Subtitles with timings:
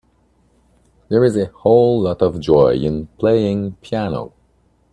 [1.09, 4.33] There is a whole lot of joy in playing piano.